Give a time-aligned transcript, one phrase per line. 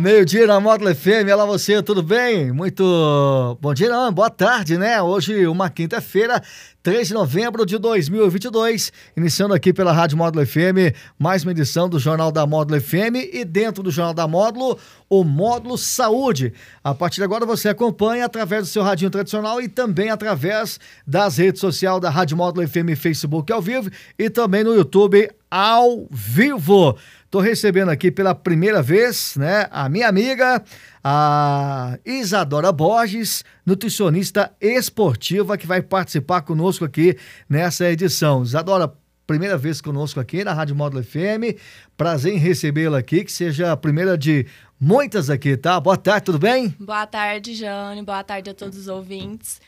[0.00, 2.50] Meio-dia na Módulo FM, olá você, tudo bem?
[2.50, 5.02] Muito bom dia, não, boa tarde, né?
[5.02, 6.42] Hoje, uma quinta-feira,
[6.82, 11.98] 3 de novembro de 2022, iniciando aqui pela Rádio Módulo FM, mais uma edição do
[11.98, 16.54] Jornal da Módulo FM e dentro do Jornal da Módulo, o Módulo Saúde.
[16.82, 21.36] A partir de agora você acompanha através do seu radinho tradicional e também através das
[21.36, 26.96] redes sociais da Rádio Módulo FM Facebook ao vivo e também no YouTube ao vivo.
[27.26, 30.64] Estou recebendo aqui pela primeira vez, né, a minha amiga,
[31.02, 37.16] a Isadora Borges, nutricionista esportiva, que vai participar conosco aqui
[37.48, 38.42] nessa edição.
[38.42, 38.92] Isadora,
[39.26, 41.56] primeira vez conosco aqui na Rádio Módulo FM.
[41.96, 44.46] Prazer em recebê-la aqui, que seja a primeira de
[44.78, 45.78] muitas aqui, tá?
[45.78, 46.74] Boa tarde, tudo bem?
[46.80, 48.02] Boa tarde, Jane.
[48.02, 49.60] Boa tarde a todos os ouvintes.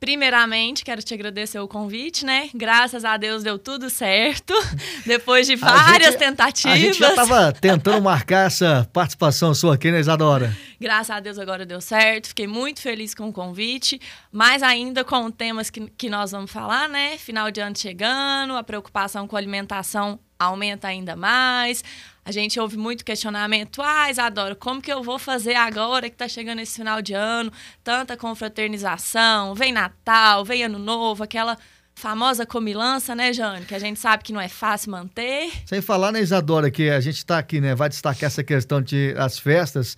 [0.00, 2.50] Primeiramente, quero te agradecer o convite, né?
[2.54, 4.54] Graças a Deus deu tudo certo,
[5.04, 6.72] depois de várias gente, tentativas.
[6.72, 10.56] A gente já estava tentando marcar essa participação sua aqui, né, Isadora?
[10.80, 15.28] Graças a Deus agora deu certo, fiquei muito feliz com o convite, mais ainda com
[15.32, 17.18] temas que, que nós vamos falar, né?
[17.18, 21.82] Final de ano chegando, a preocupação com a alimentação aumenta ainda mais.
[22.28, 23.80] A gente ouve muito questionamento.
[23.80, 27.50] Ah, Isadora, como que eu vou fazer agora que está chegando esse final de ano?
[27.82, 31.56] Tanta confraternização, vem Natal, vem Ano Novo, aquela
[31.94, 33.64] famosa comilança, né, Jane?
[33.64, 35.50] Que a gente sabe que não é fácil manter.
[35.64, 39.14] Sem falar, né, Isadora, que a gente está aqui, né, vai destacar essa questão de
[39.16, 39.96] as festas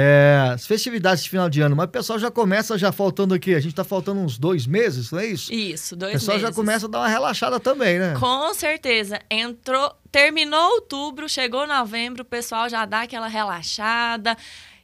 [0.00, 3.52] é, as festividades de final de ano, mas o pessoal já começa já faltando aqui.
[3.52, 5.52] A gente está faltando uns dois meses, não é isso?
[5.52, 6.22] Isso, dois meses.
[6.22, 6.48] O pessoal meses.
[6.48, 8.14] já começa a dar uma relaxada também, né?
[8.16, 9.18] Com certeza.
[9.28, 14.36] Entrou, terminou outubro, chegou novembro, o pessoal já dá aquela relaxada.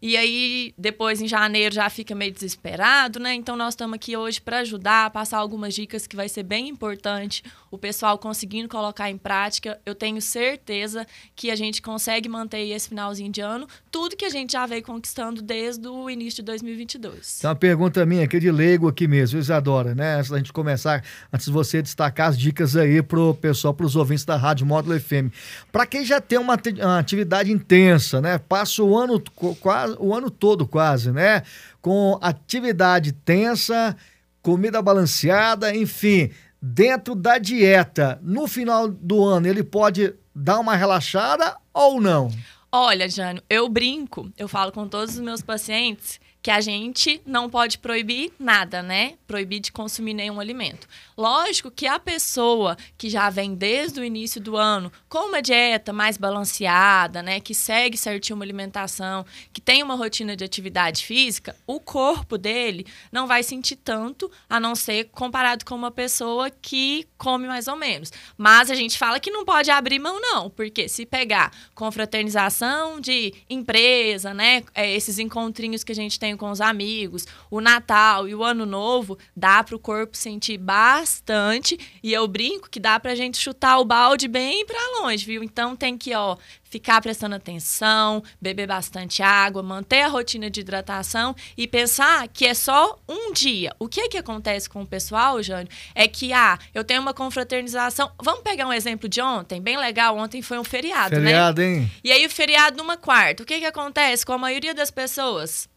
[0.03, 3.35] E aí, depois em janeiro já fica meio desesperado, né?
[3.35, 7.43] Então, nós estamos aqui hoje para ajudar, passar algumas dicas que vai ser bem importante
[7.75, 9.81] o pessoal conseguindo colocar em prática.
[9.85, 14.31] Eu tenho certeza que a gente consegue manter esse finalzinho de ano tudo que a
[14.31, 17.39] gente já veio conquistando desde o início de 2022.
[17.39, 20.17] Então, uma pergunta minha aqui de leigo aqui mesmo, Isadora, né?
[20.17, 21.03] Antes da gente começar,
[21.33, 25.33] antes de você destacar as dicas aí pro pessoal, pros ouvintes da Rádio Módulo FM.
[25.73, 28.39] Para quem já tem uma, uma atividade intensa, né?
[28.39, 29.21] Passa o ano
[29.61, 31.43] quase o ano todo quase, né?
[31.81, 33.97] Com atividade tensa,
[34.45, 36.31] comida balanceada, enfim,
[36.67, 38.19] dentro da dieta.
[38.23, 42.31] No final do ano, ele pode dar uma relaxada ou não?
[42.73, 47.49] Olha, Jânio, eu brinco, eu falo com todos os meus pacientes que a gente não
[47.49, 49.15] pode proibir nada, né?
[49.27, 50.87] Proibir de consumir nenhum alimento.
[51.17, 55.91] Lógico que a pessoa que já vem desde o início do ano com uma dieta
[55.91, 61.57] mais balanceada, né, que segue certinho uma alimentação, que tem uma rotina de atividade física,
[61.67, 67.07] o corpo dele não vai sentir tanto, a não ser comparado com uma pessoa que
[67.17, 68.13] come mais ou menos.
[68.37, 73.33] Mas a gente fala que não pode abrir mão não, porque se pegar confraternização de
[73.49, 78.35] empresa, né, é, esses encontrinhos que a gente tem com os amigos, o Natal e
[78.35, 81.79] o Ano Novo, dá para o corpo sentir bastante.
[82.03, 85.43] E eu brinco que dá para a gente chutar o balde bem para longe, viu?
[85.43, 86.37] Então tem que, ó,
[86.75, 92.53] ficar prestando atenção, beber bastante água, manter a rotina de hidratação e pensar que é
[92.53, 93.73] só um dia.
[93.79, 95.69] O que é que acontece com o pessoal, Jânio?
[95.95, 98.11] É que, ah, eu tenho uma confraternização.
[98.21, 99.61] Vamos pegar um exemplo de ontem?
[99.61, 101.31] Bem legal, ontem foi um feriado, feriado né?
[101.31, 101.91] Feriado, hein?
[102.03, 103.45] E aí o feriado numa quarta.
[103.45, 105.69] O que é que acontece com a maioria das pessoas?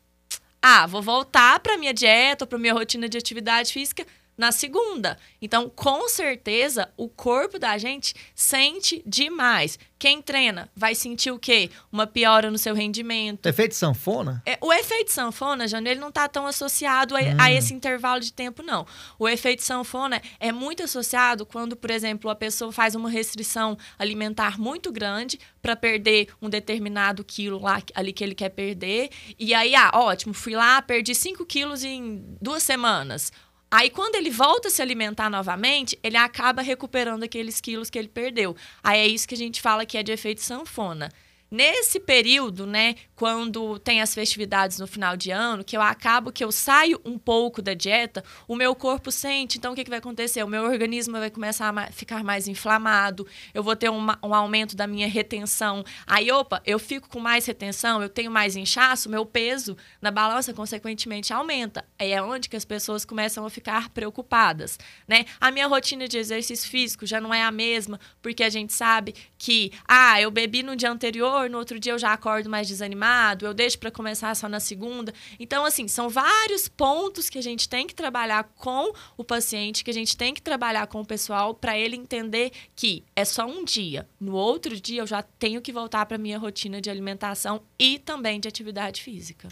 [0.62, 4.06] Ah, vou voltar para minha dieta, para minha rotina de atividade física
[4.37, 5.17] na segunda.
[5.41, 9.79] Então, com certeza, o corpo da gente sente demais.
[9.99, 11.71] Quem treina vai sentir o quê?
[11.91, 13.47] Uma piora no seu rendimento.
[13.47, 14.43] Efeito sanfona?
[14.45, 17.38] É, o efeito sanfona, Jânio, ele não está tão associado a, hum.
[17.39, 18.85] a, esse intervalo de tempo, não.
[19.17, 24.59] O efeito sanfona é muito associado quando, por exemplo, a pessoa faz uma restrição alimentar
[24.59, 29.09] muito grande para perder um determinado quilo lá, ali que ele quer perder.
[29.39, 33.31] E aí, ah, ótimo, fui lá, perdi 5 quilos em duas semanas
[33.69, 38.07] Aí, quando ele volta a se alimentar novamente, ele acaba recuperando aqueles quilos que ele
[38.07, 38.55] perdeu.
[38.81, 41.11] Aí é isso que a gente fala que é de efeito sanfona.
[41.49, 46.44] Nesse período, né, quando tem as festividades no final de ano, que eu acabo que
[46.44, 49.99] eu saio um pouco da dieta, o meu corpo sente, então o que, que vai
[49.99, 50.44] acontecer?
[50.44, 54.75] O meu organismo vai começar a ficar mais inflamado, eu vou ter uma, um aumento
[54.75, 55.85] da minha retenção.
[56.05, 60.53] Aí, opa, eu fico com mais retenção, eu tenho mais inchaço, meu peso na balança,
[60.53, 61.85] consequentemente, aumenta.
[61.97, 64.77] Aí é onde que as pessoas começam a ficar preocupadas,
[65.07, 65.25] né?
[65.39, 69.15] A minha rotina de exercício físico já não é a mesma, porque a gente sabe
[69.38, 73.45] que, ah, eu bebi no dia anterior, no outro dia eu já acordo mais desanimado,
[73.45, 75.13] eu deixo para começar só na segunda.
[75.39, 79.92] Então, assim, são vários pontos que a gente tem que trabalhar com o paciente, que
[79.92, 83.63] a gente tem que trabalhar com o pessoal para ele entender que é só um
[83.63, 84.07] dia.
[84.19, 88.39] No outro dia eu já tenho que voltar para minha rotina de alimentação e também
[88.39, 89.48] de atividade física.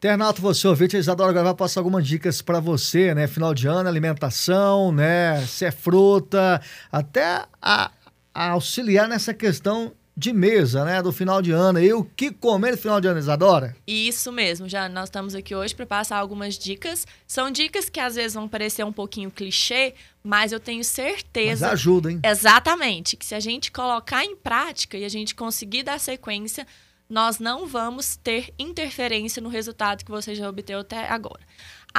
[0.00, 3.26] Ternato, você ouvinte, a Isadora agora vai passar algumas dicas para você, né?
[3.26, 5.44] Final de ano, alimentação, né?
[5.44, 6.62] Se é fruta,
[6.92, 7.90] até a,
[8.32, 11.78] a auxiliar nessa questão de mesa, né, do final de ano.
[11.80, 13.76] E o que comer no final de ano, Isadora?
[13.86, 17.06] Isso mesmo, já nós estamos aqui hoje para passar algumas dicas.
[17.24, 19.94] São dicas que às vezes vão parecer um pouquinho clichê,
[20.24, 21.66] mas eu tenho certeza.
[21.66, 22.20] Mas ajuda, hein?
[22.24, 26.66] Exatamente, que se a gente colocar em prática e a gente conseguir dar sequência,
[27.08, 31.40] nós não vamos ter interferência no resultado que você já obteve até agora.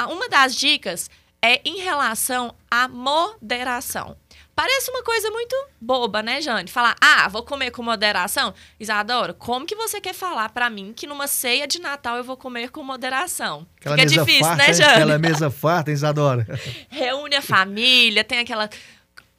[0.10, 1.10] Uma das dicas
[1.42, 4.18] é em relação à moderação.
[4.60, 6.70] Parece uma coisa muito boba, né, Jane?
[6.70, 8.54] Falar, ah, vou comer com moderação.
[8.78, 12.36] Isadora, como que você quer falar para mim que numa ceia de Natal eu vou
[12.36, 13.66] comer com moderação?
[13.80, 14.92] Aquela Fica difícil, farta, né, Jane?
[14.92, 16.46] Aquela mesa farta, Isadora.
[16.92, 18.70] Reúne a família, tem aquela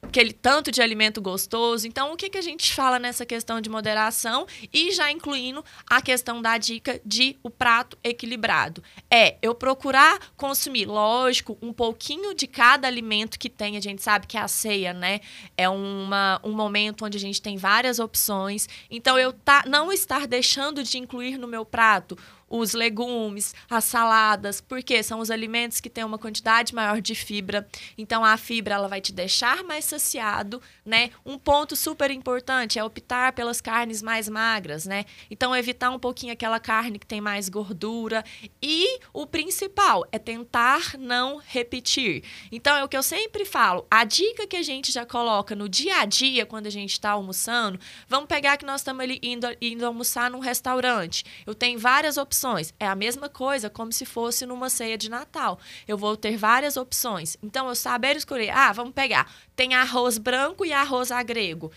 [0.01, 1.87] aquele tanto de alimento gostoso.
[1.87, 6.01] Então, o que, que a gente fala nessa questão de moderação e já incluindo a
[6.01, 8.83] questão da dica de o prato equilibrado?
[9.09, 13.77] É eu procurar consumir, lógico, um pouquinho de cada alimento que tem.
[13.77, 15.21] A gente sabe que a ceia, né,
[15.55, 18.67] é uma, um momento onde a gente tem várias opções.
[18.89, 22.17] Então, eu tá, não estar deixando de incluir no meu prato
[22.51, 27.65] os legumes, as saladas, porque são os alimentos que têm uma quantidade maior de fibra.
[27.97, 31.11] Então a fibra ela vai te deixar mais saciado, né?
[31.25, 35.05] Um ponto super importante é optar pelas carnes mais magras, né?
[35.29, 38.23] Então evitar um pouquinho aquela carne que tem mais gordura
[38.61, 42.23] e o principal é tentar não repetir.
[42.51, 45.69] Então é o que eu sempre falo, a dica que a gente já coloca no
[45.69, 49.47] dia a dia quando a gente está almoçando, vamos pegar que nós estamos ali indo,
[49.61, 51.23] indo almoçar num restaurante.
[51.45, 52.73] Eu tenho várias opções opções.
[52.79, 55.59] É a mesma coisa como se fosse numa ceia de Natal.
[55.87, 57.37] Eu vou ter várias opções.
[57.41, 58.49] Então, eu saber escolher.
[58.49, 59.31] Ah, vamos pegar.
[59.55, 61.71] Tem arroz branco e arroz agrego.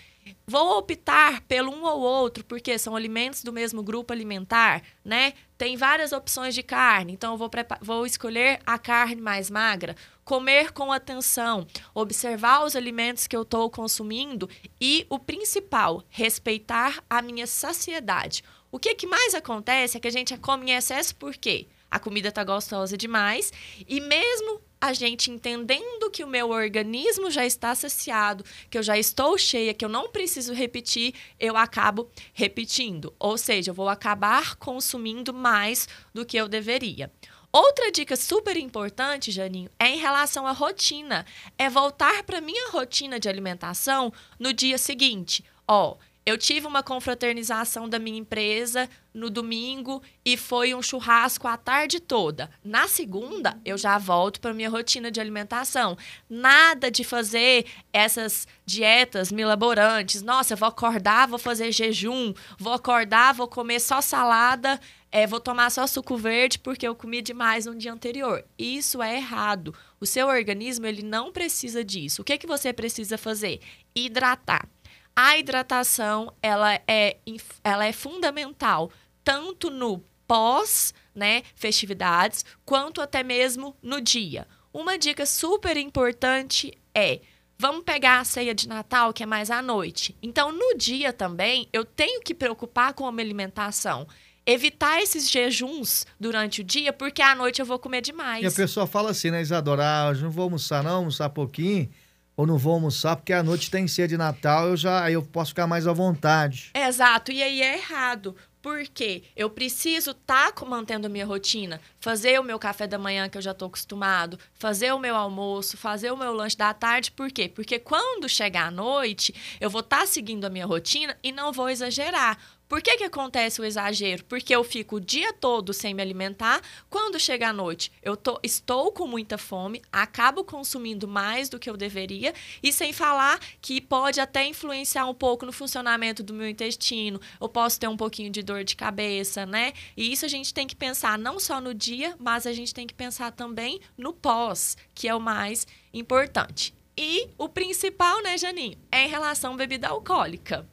[0.46, 5.34] Vou optar pelo um ou outro, porque são alimentos do mesmo grupo alimentar, né?
[5.58, 7.50] Tem várias opções de carne, então eu vou,
[7.82, 9.94] vou escolher a carne mais magra.
[10.24, 14.48] Comer com atenção, observar os alimentos que eu estou consumindo
[14.80, 18.42] e, o principal, respeitar a minha saciedade.
[18.74, 22.32] O que, que mais acontece é que a gente come em excesso porque a comida
[22.32, 23.52] tá gostosa demais
[23.86, 28.98] e mesmo a gente entendendo que o meu organismo já está saciado, que eu já
[28.98, 33.14] estou cheia, que eu não preciso repetir, eu acabo repetindo.
[33.16, 37.12] Ou seja, eu vou acabar consumindo mais do que eu deveria.
[37.52, 41.24] Outra dica super importante, Janinho, é em relação à rotina.
[41.56, 45.44] É voltar para minha rotina de alimentação no dia seguinte.
[45.68, 51.56] Ó, eu tive uma confraternização da minha empresa no domingo e foi um churrasco a
[51.56, 52.50] tarde toda.
[52.64, 55.98] Na segunda, eu já volto para minha rotina de alimentação.
[56.28, 60.22] Nada de fazer essas dietas milaborantes.
[60.22, 64.80] Nossa, vou acordar, vou fazer jejum, vou acordar, vou comer só salada,
[65.12, 68.42] é, vou tomar só suco verde porque eu comi demais no dia anterior.
[68.58, 69.74] Isso é errado.
[70.00, 72.22] O seu organismo ele não precisa disso.
[72.22, 73.60] O que, que você precisa fazer?
[73.94, 74.73] Hidratar.
[75.16, 77.16] A hidratação ela é,
[77.62, 78.90] ela é fundamental
[79.22, 84.46] tanto no pós, né, festividades, quanto até mesmo no dia.
[84.72, 87.20] Uma dica super importante é
[87.56, 90.16] Vamos pegar a ceia de Natal, que é mais à noite.
[90.20, 94.08] Então, no dia também, eu tenho que preocupar com a minha alimentação.
[94.44, 98.42] Evitar esses jejuns durante o dia, porque à noite eu vou comer demais.
[98.42, 99.84] E a pessoa fala assim, né, Isadora?
[99.84, 101.88] Ah, não vou almoçar, não, almoçar pouquinho
[102.36, 105.50] ou não vou almoçar porque à noite tem ceia de Natal, eu já eu posso
[105.50, 106.70] ficar mais à vontade.
[106.74, 108.34] Exato, e aí é errado.
[108.64, 113.28] Porque eu preciso estar tá mantendo a minha rotina, fazer o meu café da manhã
[113.28, 117.12] que eu já estou acostumado, fazer o meu almoço, fazer o meu lanche da tarde.
[117.12, 117.46] Por quê?
[117.46, 121.52] Porque quando chegar a noite, eu vou estar tá seguindo a minha rotina e não
[121.52, 122.38] vou exagerar.
[122.66, 124.24] Por que, que acontece o exagero?
[124.24, 126.62] Porque eu fico o dia todo sem me alimentar.
[126.88, 131.68] Quando chega a noite, eu tô, estou com muita fome, acabo consumindo mais do que
[131.68, 136.48] eu deveria, e sem falar que pode até influenciar um pouco no funcionamento do meu
[136.48, 137.20] intestino.
[137.38, 139.74] Eu posso ter um pouquinho de dor de cabeça, né?
[139.94, 142.86] E isso a gente tem que pensar não só no dia, mas a gente tem
[142.86, 146.74] que pensar também no pós, que é o mais importante.
[146.96, 150.66] E o principal, né, Janinho, é em relação à bebida alcoólica.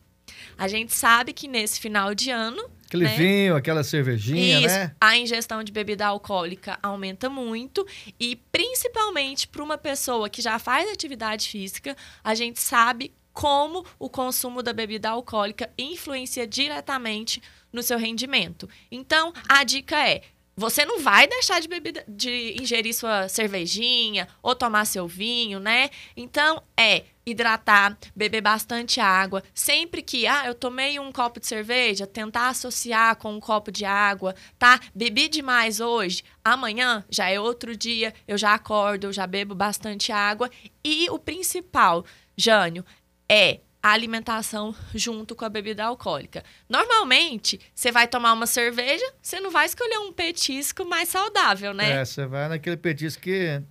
[0.58, 2.70] A gente sabe que nesse final de ano.
[2.86, 4.94] Aquele né, vinho, aquela cervejinha, isso, né?
[5.00, 7.88] A ingestão de bebida alcoólica aumenta muito.
[8.20, 14.10] E principalmente para uma pessoa que já faz atividade física, a gente sabe como o
[14.10, 18.68] consumo da bebida alcoólica influencia diretamente no seu rendimento.
[18.92, 20.22] Então, a dica é:
[20.56, 25.90] você não vai deixar de beber, de ingerir sua cervejinha ou tomar seu vinho, né?
[26.16, 29.44] Então é hidratar, beber bastante água.
[29.54, 33.86] Sempre que, ah, eu tomei um copo de cerveja, tentar associar com um copo de
[33.86, 34.80] água, tá?
[34.94, 40.12] Bebi demais hoje, amanhã já é outro dia, eu já acordo, eu já bebo bastante
[40.12, 40.50] água.
[40.84, 42.86] E o principal, Jânio,
[43.30, 46.44] é a alimentação junto com a bebida alcoólica.
[46.70, 52.01] Normalmente, você vai tomar uma cerveja, você não vai escolher um petisco mais saudável, né?
[52.01, 53.62] É, você vai naquele petisco que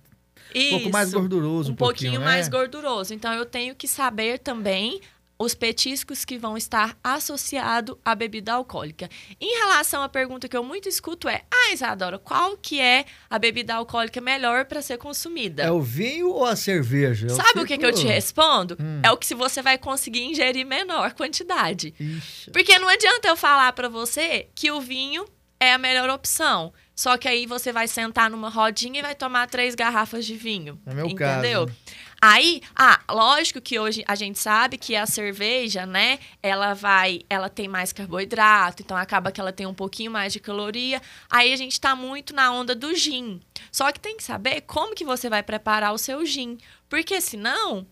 [0.53, 1.69] Isso, um pouco mais gorduroso.
[1.69, 2.25] Um, um pouquinho né?
[2.25, 3.13] mais gorduroso.
[3.13, 5.01] Então, eu tenho que saber também
[5.43, 9.09] os petiscos que vão estar associados à bebida alcoólica.
[9.39, 13.39] Em relação à pergunta que eu muito escuto é: "Ah, Isadora, qual que é a
[13.39, 17.27] bebida alcoólica melhor para ser consumida?" É o vinho ou a cerveja?
[17.27, 17.61] Eu Sabe fico...
[17.61, 18.77] o que, que eu te respondo?
[18.79, 19.01] Hum.
[19.03, 21.93] É o que se você vai conseguir ingerir menor quantidade.
[21.99, 22.51] Ixi.
[22.51, 25.25] Porque não adianta eu falar para você que o vinho
[25.59, 26.71] é a melhor opção.
[26.95, 30.79] Só que aí você vai sentar numa rodinha e vai tomar três garrafas de vinho.
[30.85, 31.65] É meu entendeu?
[31.65, 31.77] caso.
[32.23, 37.49] Aí, ah, lógico que hoje a gente sabe que a cerveja, né, ela vai, ela
[37.49, 41.01] tem mais carboidrato, então acaba que ela tem um pouquinho mais de caloria.
[41.27, 43.39] Aí a gente tá muito na onda do gin.
[43.71, 47.87] Só que tem que saber como que você vai preparar o seu gin, porque senão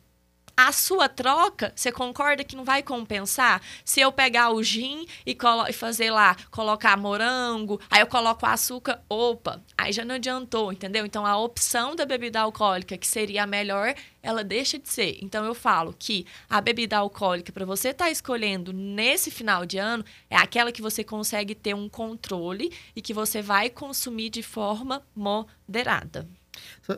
[0.61, 3.61] a sua troca, você concorda que não vai compensar?
[3.85, 5.37] Se eu pegar o gin e,
[5.71, 11.05] fazer lá, colocar morango, aí eu coloco açúcar, opa, aí já não adiantou, entendeu?
[11.05, 15.17] Então a opção da bebida alcoólica, que seria a melhor, ela deixa de ser.
[15.21, 19.77] Então eu falo que a bebida alcoólica para você estar tá escolhendo nesse final de
[19.77, 24.43] ano é aquela que você consegue ter um controle e que você vai consumir de
[24.43, 26.27] forma moderada.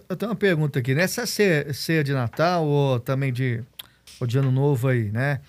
[0.07, 0.95] Eu tenho uma pergunta aqui.
[0.95, 3.63] Nessa ceia, ceia de Natal ou também de,
[4.19, 5.41] ou de Ano Novo aí, né?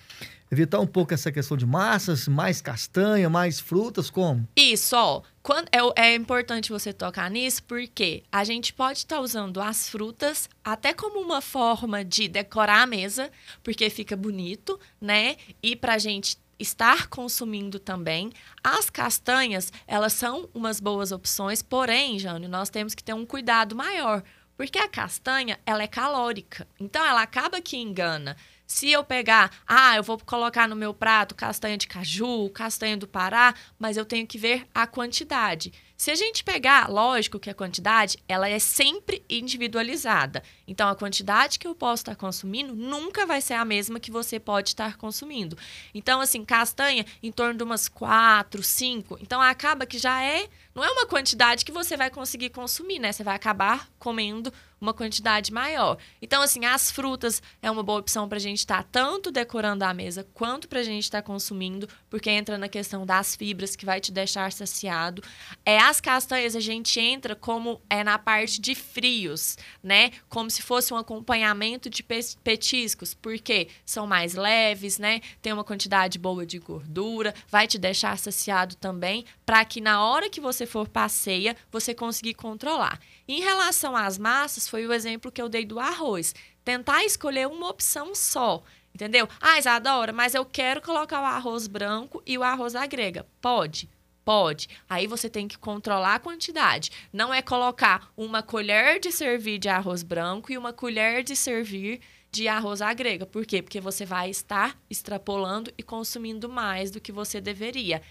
[0.53, 4.47] Evitar um pouco essa questão de massas, mais castanha, mais frutas, como?
[4.55, 5.23] Isso, ó.
[5.41, 9.89] Quando, é, é importante você tocar nisso porque a gente pode estar tá usando as
[9.89, 13.31] frutas até como uma forma de decorar a mesa,
[13.63, 15.37] porque fica bonito, né?
[15.61, 18.31] E pra gente estar consumindo também.
[18.63, 23.75] As castanhas, elas são umas boas opções, porém, Jânio, nós temos que ter um cuidado
[23.75, 24.23] maior,
[24.57, 26.67] porque a castanha, ela é calórica.
[26.79, 28.35] Então, ela acaba que engana.
[28.73, 33.07] Se eu pegar, ah, eu vou colocar no meu prato castanha de caju, castanha do
[33.07, 35.71] Pará, mas eu tenho que ver a quantidade.
[35.95, 40.41] Se a gente pegar, lógico que a quantidade, ela é sempre individualizada.
[40.67, 44.39] Então, a quantidade que eu posso estar consumindo nunca vai ser a mesma que você
[44.39, 45.55] pode estar consumindo.
[45.93, 49.19] Então, assim, castanha em torno de umas quatro, cinco.
[49.21, 53.11] Então, acaba que já é, não é uma quantidade que você vai conseguir consumir, né?
[53.11, 54.51] Você vai acabar comendo
[54.83, 55.97] uma quantidade maior.
[56.21, 59.83] Então, assim, as frutas é uma boa opção para a gente estar tá tanto decorando
[59.83, 63.75] a mesa quanto para a gente estar tá consumindo, porque entra na questão das fibras
[63.75, 65.23] que vai te deixar saciado.
[65.65, 70.11] É as castanhas a gente entra como é na parte de frios, né?
[70.27, 75.21] Como se fosse um acompanhamento de petiscos, porque são mais leves, né?
[75.41, 80.29] Tem uma quantidade boa de gordura, vai te deixar saciado também, para que na hora
[80.29, 82.99] que você for passeia, você conseguir controlar.
[83.27, 86.35] Em relação às massas, foi o exemplo que eu dei do arroz.
[86.63, 88.63] Tentar escolher uma opção só.
[88.93, 89.27] Entendeu?
[89.41, 93.25] Ah, Isadora, mas eu quero colocar o arroz branco e o arroz à grega.
[93.41, 93.89] Pode.
[94.23, 94.69] Pode.
[94.89, 96.91] Aí você tem que controlar a quantidade.
[97.11, 102.01] Não é colocar uma colher de servir de arroz branco e uma colher de servir
[102.31, 103.25] de arroz à grega.
[103.25, 103.61] Por quê?
[103.61, 108.01] Porque você vai estar extrapolando e consumindo mais do que você deveria.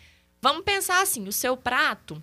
[0.40, 2.22] Vamos pensar assim: o seu prato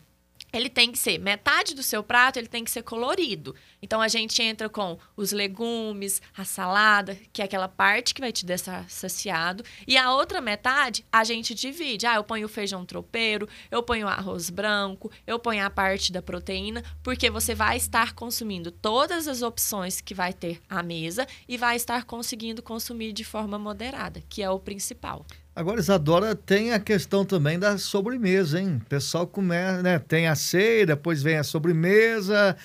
[0.51, 3.55] ele tem que ser metade do seu prato, ele tem que ser colorido.
[3.81, 8.31] Então a gente entra com os legumes, a salada, que é aquela parte que vai
[8.31, 12.05] te deixar saciado, e a outra metade a gente divide.
[12.05, 16.21] Ah, eu ponho o feijão tropeiro, eu ponho arroz branco, eu ponho a parte da
[16.21, 21.57] proteína, porque você vai estar consumindo todas as opções que vai ter à mesa e
[21.57, 25.25] vai estar conseguindo consumir de forma moderada, que é o principal.
[25.59, 28.79] Agora, Isadora, tem a questão também da sobremesa, hein?
[28.81, 29.99] O pessoal começa, né?
[29.99, 32.55] Tem a ceia, depois vem a sobremesa.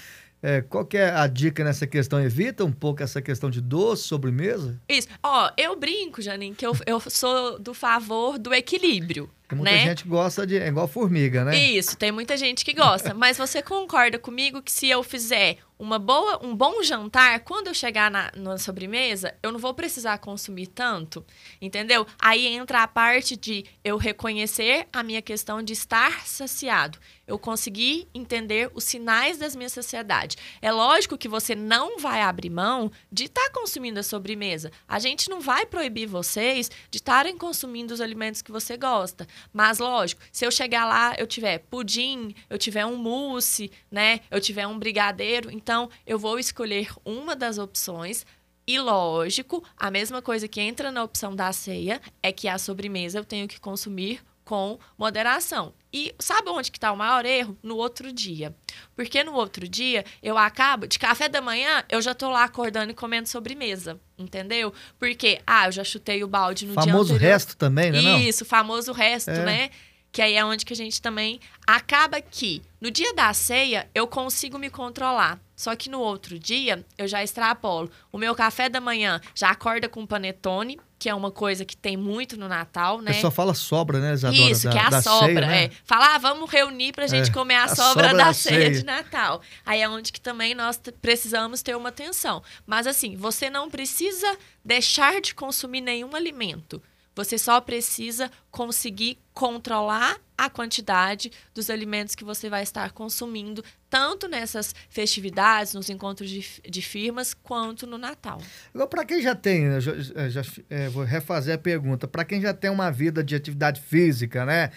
[0.41, 2.21] É, qual que é a dica nessa questão?
[2.21, 4.81] Evita um pouco essa questão de doce, sobremesa?
[4.89, 5.09] Isso.
[5.25, 9.29] Ó, eu brinco, Janine, que eu, eu sou do favor do equilíbrio.
[9.49, 9.85] Tem muita né?
[9.85, 10.57] gente gosta de.
[10.57, 11.57] É igual formiga, né?
[11.57, 13.13] Isso, tem muita gente que gosta.
[13.15, 17.75] mas você concorda comigo que se eu fizer uma boa, um bom jantar, quando eu
[17.75, 21.25] chegar na, na sobremesa, eu não vou precisar consumir tanto,
[21.61, 22.07] entendeu?
[22.19, 26.99] Aí entra a parte de eu reconhecer a minha questão de estar saciado.
[27.27, 30.37] Eu conseguir entender os sinais das minhas saciedade.
[30.63, 34.71] É lógico que você não vai abrir mão de estar tá consumindo a sobremesa.
[34.87, 39.27] A gente não vai proibir vocês de estarem consumindo os alimentos que você gosta.
[39.53, 44.21] Mas, lógico, se eu chegar lá, eu tiver pudim, eu tiver um mousse, né?
[44.31, 48.27] Eu tiver um brigadeiro, então eu vou escolher uma das opções.
[48.67, 53.19] E lógico, a mesma coisa que entra na opção da ceia é que a sobremesa
[53.19, 55.73] eu tenho que consumir com moderação.
[55.93, 57.57] E sabe onde que está o maior erro?
[57.63, 58.55] No outro dia.
[58.97, 62.91] Porque no outro dia eu acabo, de café da manhã, eu já tô lá acordando
[62.91, 64.01] e comendo sobremesa.
[64.19, 64.73] Entendeu?
[64.99, 67.17] Porque, ah, eu já chutei o balde no famoso dia anterior.
[67.17, 68.03] Famoso resto também, né?
[68.03, 68.19] Não?
[68.19, 69.45] Isso, famoso resto, é.
[69.45, 69.71] né?
[70.13, 74.07] Que aí é onde que a gente também acaba que no dia da ceia eu
[74.07, 75.41] consigo me controlar.
[75.57, 77.91] Só que no outro dia eu já extrapolo.
[78.13, 81.99] O meu café da manhã já acorda com panetone, que é uma coisa que tem
[81.99, 83.13] muito no Natal, né?
[83.21, 84.51] Só fala sobra, né, Isadora?
[84.51, 85.65] Isso, da, que é a sobra, ceia, né?
[85.65, 85.71] é.
[85.85, 88.57] Falar, ah, vamos reunir pra gente é, comer a, a sobra, sobra, da, da ceia,
[88.57, 89.43] ceia de Natal.
[89.67, 92.43] Aí é onde que também nós precisamos ter uma atenção.
[92.67, 96.81] Mas assim, você não precisa deixar de consumir nenhum alimento.
[97.15, 104.27] Você só precisa conseguir controlar a quantidade dos alimentos que você vai estar consumindo, tanto
[104.27, 108.41] nessas festividades, nos encontros de, de firmas, quanto no Natal.
[108.73, 109.93] Agora, para quem já tem, já,
[110.29, 114.45] já é, vou refazer a pergunta, para quem já tem uma vida de atividade física,
[114.45, 114.71] né?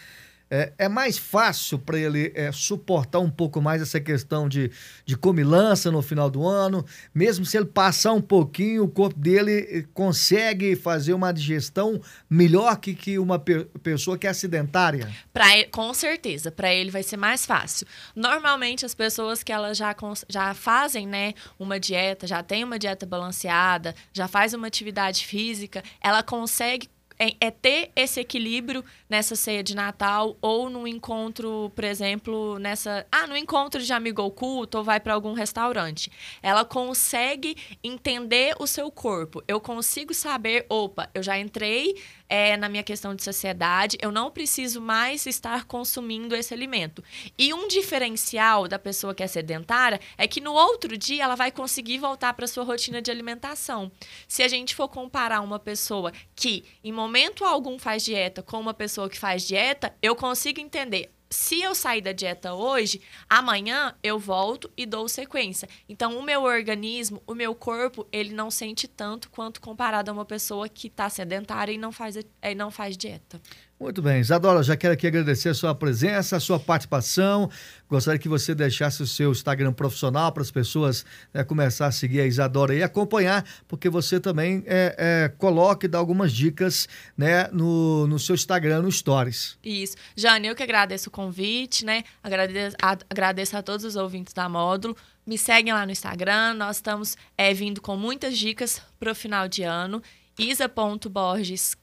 [0.50, 4.72] É, é mais fácil para ele é, suportar um pouco mais essa questão de,
[5.06, 9.68] de comilança no final do ano, mesmo se ele passar um pouquinho, o corpo dele
[9.70, 15.10] eh, consegue fazer uma digestão melhor que, que uma pe pessoa que é acidentária?
[15.34, 17.88] Pra ele, com certeza, para ele vai ser mais fácil.
[18.16, 19.96] Normalmente as pessoas que elas já,
[20.30, 25.84] já fazem né, uma dieta, já tem uma dieta balanceada, já faz uma atividade física,
[26.02, 31.84] ela consegue é, é, ter esse equilíbrio nessa ceia de Natal ou no encontro, por
[31.84, 33.06] exemplo, nessa.
[33.12, 36.12] Ah, no encontro de amigo oculto ou vai para algum restaurante.
[36.42, 39.44] Ela consegue entender o seu corpo.
[39.48, 41.96] Eu consigo saber, opa, eu já entrei
[42.30, 47.04] é, na minha questão de saciedade, eu não preciso mais estar consumindo esse alimento.
[47.38, 51.52] E um diferencial da pessoa que é sedentária é que no outro dia ela vai
[51.52, 53.92] conseguir voltar para sua rotina de alimentação.
[54.28, 58.74] Se a gente for comparar uma pessoa que em momento algum faz dieta com uma
[58.74, 64.18] pessoa que faz dieta, eu consigo entender se eu sair da dieta hoje, amanhã eu
[64.18, 65.68] volto e dou sequência.
[65.90, 70.26] Então, o meu organismo, o meu corpo, ele não sente tanto quanto comparado a uma
[70.26, 73.42] pessoa que está sedentária e não faz, e não faz dieta.
[73.80, 77.48] Muito bem, Isadora, já quero aqui agradecer a sua presença, a sua participação.
[77.88, 82.22] Gostaria que você deixasse o seu Instagram profissional para as pessoas né, começar a seguir
[82.22, 87.50] a Isadora e acompanhar, porque você também é, é, coloca e dá algumas dicas né,
[87.50, 89.60] no, no seu Instagram, no Stories.
[89.64, 89.96] Isso.
[90.16, 92.04] Jane, eu que agradeço o convite, né?
[92.24, 94.98] Agradeço a, agradeço a todos os ouvintes da Módulo.
[95.24, 99.48] Me seguem lá no Instagram, nós estamos é, vindo com muitas dicas para o final
[99.48, 100.02] de ano.
[100.40, 101.78] isa.borgesk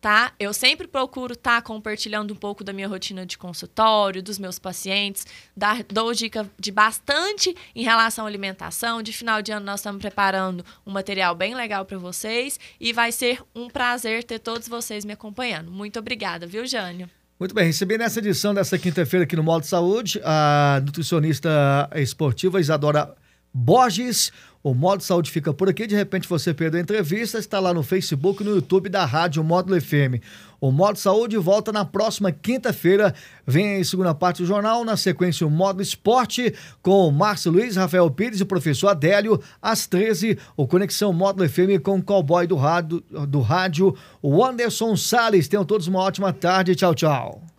[0.00, 0.32] tá?
[0.38, 4.58] Eu sempre procuro estar tá compartilhando um pouco da minha rotina de consultório, dos meus
[4.58, 9.02] pacientes, dar, dou dica de bastante em relação à alimentação.
[9.02, 13.12] De final de ano nós estamos preparando um material bem legal para vocês e vai
[13.12, 15.70] ser um prazer ter todos vocês me acompanhando.
[15.70, 17.08] Muito obrigada, viu, Jânio?
[17.38, 23.14] Muito bem, recebi nessa edição dessa quinta-feira aqui no Modo Saúde a nutricionista esportiva Isadora
[23.52, 24.32] Borges.
[24.62, 25.86] O Modo Saúde fica por aqui.
[25.86, 29.42] De repente você perdeu a entrevista, está lá no Facebook e no YouTube da Rádio
[29.42, 30.20] Módulo FM.
[30.60, 33.14] O Modo Saúde volta na próxima quinta-feira.
[33.46, 37.76] Vem aí segunda parte do jornal, na sequência o Módulo Esporte com o Márcio Luiz,
[37.76, 39.40] Rafael Pires e o professor Adélio.
[39.62, 44.94] Às 13 o Conexão Módulo FM com o cowboy do rádio, do rádio o Anderson
[44.94, 45.48] Salles.
[45.48, 46.76] Tenham todos uma ótima tarde.
[46.76, 47.49] Tchau, tchau.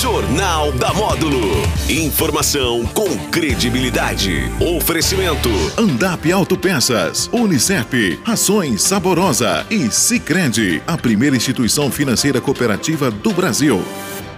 [0.00, 1.40] Jornal da Módulo.
[1.88, 4.50] Informação com credibilidade.
[4.60, 5.48] Oferecimento.
[5.76, 7.28] Andap Autopeças.
[7.32, 8.20] Unicep.
[8.24, 9.66] Rações Saborosa.
[9.70, 13.82] E Sicredi, a primeira instituição financeira cooperativa do Brasil.